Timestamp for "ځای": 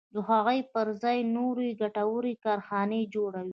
1.01-1.19